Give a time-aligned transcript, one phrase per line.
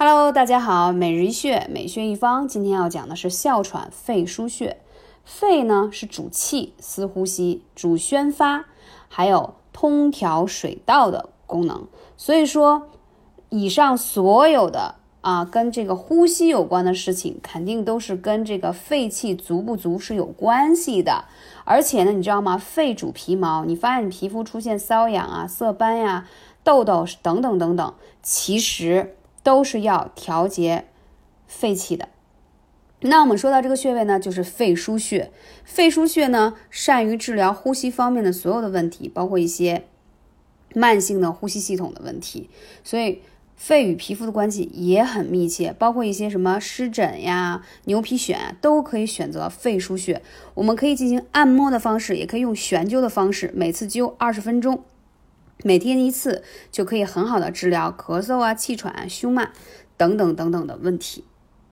[0.00, 2.46] Hello，大家好，每日一穴，每穴一方。
[2.46, 4.76] 今天要讲的是哮喘肺腧穴。
[5.24, 8.66] 肺呢是主气、司呼吸、主宣发，
[9.08, 11.88] 还有通调水道的功能。
[12.16, 12.86] 所以说，
[13.48, 21.24] 以上所有的啊，跟这个呼吸有关的事情，肯定都是跟这个肺气足不足是有关系的。
[21.64, 22.56] 而且呢，你知道吗？
[22.56, 26.28] 肺主皮毛，你发现你皮肤出现瘙痒啊、色斑呀、
[26.62, 29.16] 痘痘等等等等，其实。
[29.48, 30.84] 都是要调节
[31.46, 32.10] 肺气的。
[33.00, 35.30] 那我们说到这个穴位呢，就是肺腧穴。
[35.64, 39.84] 肺腧穴呢，善于治疗呼吸方面的所有的问题，包括一些
[40.74, 42.50] 慢性的呼吸系统的问题。
[42.84, 43.22] 所以，
[43.56, 50.20] 肺与皮肤的关系也很密切，包括一些什么湿疹呀、牛皮癣，都可以选择肺腧穴。
[50.52, 54.84] 我们可以进行按摩的方式，也可以用悬灸的方式，每次灸二十分钟。
[55.64, 59.48] 每天一次就可以很好的治疗咳嗽啊、气喘、胸闷
[59.96, 61.24] 等等等等的问题。